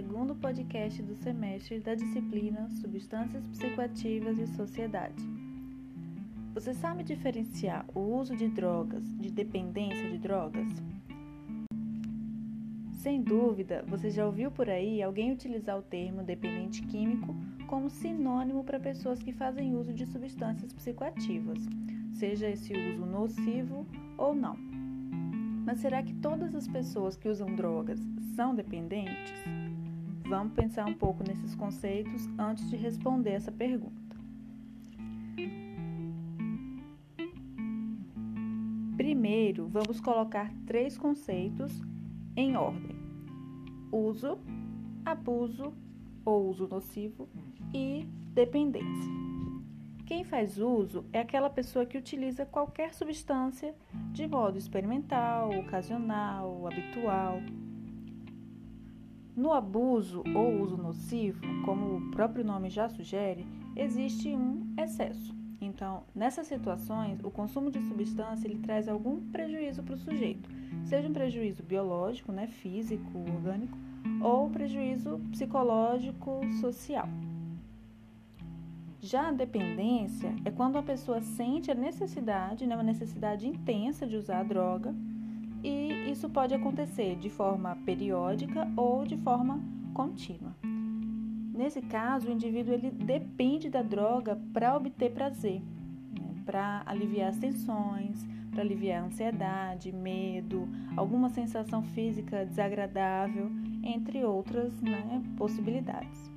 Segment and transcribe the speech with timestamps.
[0.00, 5.22] segundo podcast do semestre da disciplina Substâncias Psicoativas e Sociedade.
[6.54, 10.66] Você sabe diferenciar o uso de drogas de dependência de drogas?
[12.94, 17.36] Sem dúvida, você já ouviu por aí alguém utilizar o termo dependente químico
[17.66, 21.58] como sinônimo para pessoas que fazem uso de substâncias psicoativas,
[22.14, 24.56] seja esse uso nocivo ou não.
[25.66, 28.00] Mas será que todas as pessoas que usam drogas
[28.34, 29.69] são dependentes?
[30.30, 34.16] Vamos pensar um pouco nesses conceitos antes de responder essa pergunta.
[38.96, 41.82] Primeiro, vamos colocar três conceitos
[42.36, 42.94] em ordem:
[43.90, 44.38] uso,
[45.04, 45.72] abuso
[46.24, 47.28] ou uso nocivo
[47.74, 49.10] e dependência.
[50.06, 53.74] Quem faz uso é aquela pessoa que utiliza qualquer substância
[54.12, 57.40] de modo experimental, ocasional, habitual.
[59.40, 65.34] No abuso ou uso nocivo, como o próprio nome já sugere, existe um excesso.
[65.58, 70.46] Então, nessas situações, o consumo de substância ele traz algum prejuízo para o sujeito,
[70.84, 73.78] seja um prejuízo biológico, né, físico, orgânico,
[74.22, 77.08] ou prejuízo psicológico, social.
[79.00, 84.16] Já a dependência é quando a pessoa sente a necessidade, né, uma necessidade intensa de
[84.16, 84.94] usar a droga,
[85.62, 89.60] e isso pode acontecer de forma periódica ou de forma
[89.92, 90.54] contínua.
[91.54, 95.60] Nesse caso, o indivíduo ele depende da droga para obter prazer,
[96.18, 100.66] né, para aliviar as tensões, para aliviar a ansiedade, medo,
[100.96, 103.50] alguma sensação física desagradável,
[103.82, 106.30] entre outras né, possibilidades.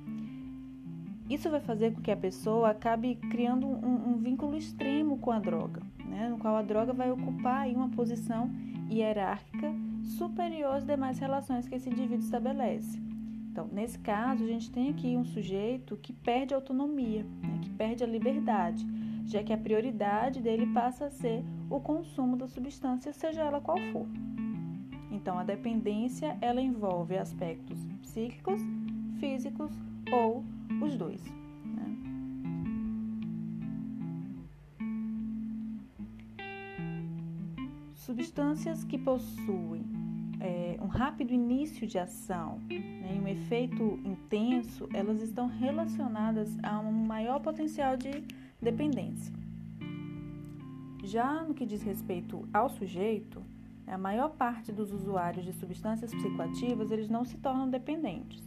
[1.28, 5.38] Isso vai fazer com que a pessoa acabe criando um, um vínculo extremo com a
[5.38, 8.50] droga, né, no qual a droga vai ocupar uma posição
[8.90, 9.72] hierárquica
[10.16, 13.00] superior às demais relações que esse indivíduo estabelece.
[13.50, 17.70] Então, nesse caso, a gente tem aqui um sujeito que perde a autonomia, né, que
[17.70, 18.84] perde a liberdade,
[19.26, 23.78] já que a prioridade dele passa a ser o consumo da substância, seja ela qual
[23.92, 24.06] for.
[25.10, 28.60] Então, a dependência ela envolve aspectos psíquicos,
[29.20, 29.72] físicos
[30.12, 30.44] ou
[30.82, 31.43] os dois.
[38.04, 39.82] Substâncias que possuem
[40.38, 46.78] é, um rápido início de ação né, e um efeito intenso, elas estão relacionadas a
[46.80, 48.22] um maior potencial de
[48.60, 49.32] dependência.
[51.02, 53.42] Já no que diz respeito ao sujeito,
[53.86, 58.44] a maior parte dos usuários de substâncias psicoativas eles não se tornam dependentes.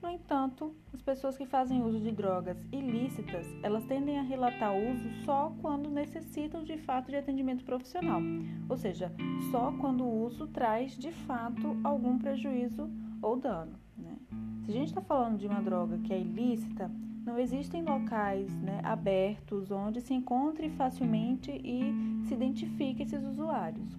[0.00, 5.10] No entanto, as pessoas que fazem uso de drogas ilícitas, elas tendem a relatar uso
[5.24, 8.20] só quando necessitam de fato de atendimento profissional,
[8.68, 9.12] ou seja,
[9.50, 12.88] só quando o uso traz de fato algum prejuízo
[13.20, 13.72] ou dano.
[13.96, 14.16] Né?
[14.64, 16.88] Se a gente está falando de uma droga que é ilícita,
[17.26, 23.98] não existem locais né, abertos onde se encontre facilmente e se identifique esses usuários.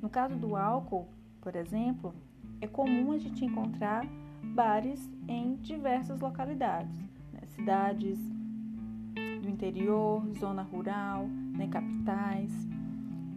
[0.00, 1.08] No caso do álcool,
[1.40, 2.14] por exemplo,
[2.60, 4.06] é comum a gente encontrar
[4.42, 6.94] bares em diversas localidades,
[7.32, 7.40] né?
[7.46, 8.18] cidades
[9.42, 11.26] do interior, zona rural,
[11.56, 11.68] né?
[11.68, 12.52] capitais.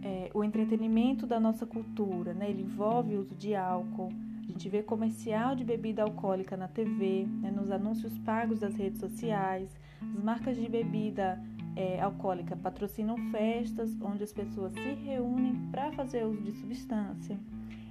[0.04, 2.50] É, o entretenimento da nossa cultura, né?
[2.50, 4.12] ele envolve o uso de álcool.
[4.42, 7.50] A gente vê comercial de bebida alcoólica na TV, né?
[7.50, 9.70] nos anúncios pagos das redes sociais.
[10.00, 11.40] As marcas de bebida
[11.76, 17.38] é, alcoólica patrocinam festas onde as pessoas se reúnem para fazer uso de substância.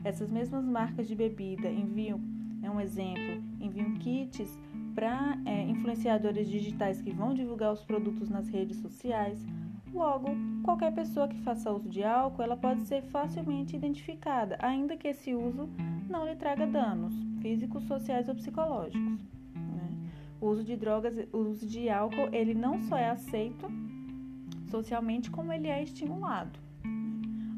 [0.03, 2.19] Essas mesmas marcas de bebida enviam
[2.63, 4.57] é um exemplo, enviam kits
[4.93, 9.43] para é, influenciadores digitais que vão divulgar os produtos nas redes sociais.
[9.93, 10.29] Logo,
[10.63, 15.33] qualquer pessoa que faça uso de álcool, ela pode ser facilmente identificada, ainda que esse
[15.33, 15.69] uso
[16.09, 19.19] não lhe traga danos físicos, sociais ou psicológicos.
[19.53, 20.09] Né?
[20.39, 23.67] O uso de drogas, o uso de álcool, ele não só é aceito
[24.69, 26.57] socialmente, como ele é estimulado,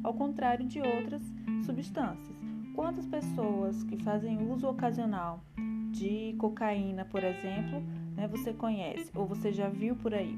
[0.04, 1.22] ao contrário de outras
[1.64, 2.53] substâncias.
[2.74, 5.44] Quantas pessoas que fazem uso ocasional
[5.92, 7.82] de cocaína, por exemplo,
[8.16, 10.36] né, você conhece ou você já viu por aí?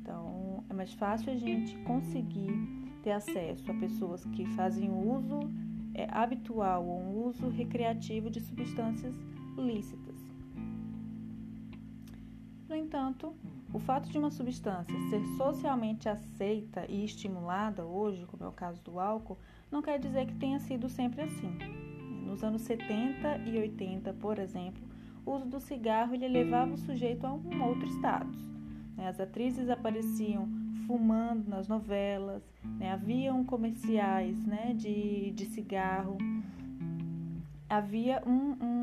[0.00, 2.52] Então, é mais fácil a gente conseguir
[3.02, 5.40] ter acesso a pessoas que fazem uso
[5.94, 9.14] é, habitual ou um uso recreativo de substâncias
[9.58, 10.11] lícitas.
[12.72, 13.34] No entanto,
[13.70, 18.82] o fato de uma substância ser socialmente aceita e estimulada hoje, como é o caso
[18.82, 19.36] do álcool,
[19.70, 21.54] não quer dizer que tenha sido sempre assim.
[22.24, 24.82] Nos anos 70 e 80, por exemplo,
[25.26, 28.40] o uso do cigarro ele levava o sujeito a um outro status.
[28.96, 29.06] Né?
[29.06, 30.48] As atrizes apareciam
[30.86, 32.90] fumando nas novelas, né?
[32.90, 34.72] haviam comerciais né?
[34.74, 36.16] de, de cigarro.
[37.68, 38.81] havia um, um,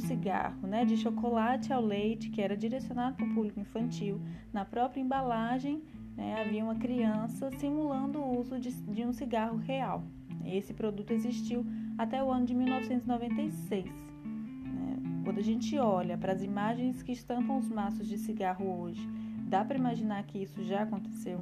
[0.00, 4.20] cigarro né, de chocolate ao leite que era direcionado para o público infantil.
[4.52, 5.82] Na própria embalagem
[6.16, 10.02] né, havia uma criança simulando o uso de, de um cigarro real.
[10.44, 11.64] Esse produto existiu
[11.98, 13.84] até o ano de 1996.
[13.84, 14.96] Né?
[15.24, 19.06] Quando a gente olha para as imagens que estampam os maços de cigarro hoje,
[19.46, 21.40] dá para imaginar que isso já aconteceu?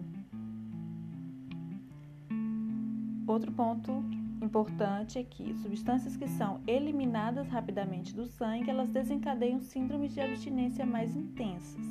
[3.26, 4.02] Outro ponto
[4.44, 10.86] importante é que substâncias que são eliminadas rapidamente do sangue, elas desencadeiam síndromes de abstinência
[10.86, 11.84] mais intensas.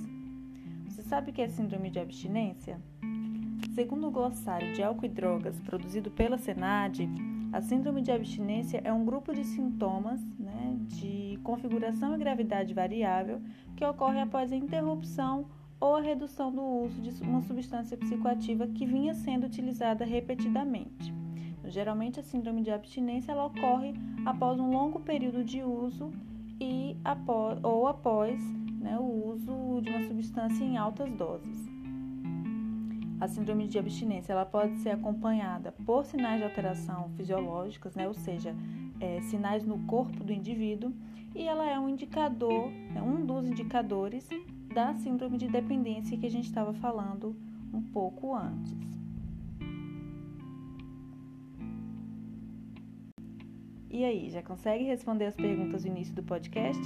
[0.88, 2.80] Você sabe o que é síndrome de abstinência?
[3.74, 7.00] Segundo o glossário de álcool e drogas produzido pela Senad,
[7.54, 13.42] a síndrome de abstinência é um grupo de sintomas né, de configuração e gravidade variável
[13.76, 15.46] que ocorre após a interrupção
[15.80, 21.14] ou a redução do uso de uma substância psicoativa que vinha sendo utilizada repetidamente.
[21.70, 23.94] Geralmente, a síndrome de abstinência ela ocorre
[24.26, 26.12] após um longo período de uso
[26.60, 28.42] e após, ou após
[28.80, 31.68] né, o uso de uma substância em altas doses.
[33.20, 38.14] A síndrome de abstinência ela pode ser acompanhada por sinais de alteração fisiológicas, né, ou
[38.14, 38.56] seja,
[39.00, 40.94] é, sinais no corpo do indivíduo,
[41.36, 44.28] e ela é um indicador, é um dos indicadores
[44.74, 47.36] da síndrome de dependência que a gente estava falando
[47.74, 48.97] um pouco antes.
[53.90, 56.82] E aí, já consegue responder as perguntas do início do podcast?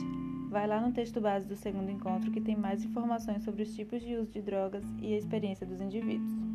[0.49, 4.01] Vai lá no texto base do segundo encontro que tem mais informações sobre os tipos
[4.01, 6.50] de uso de drogas e a experiência dos indivíduos.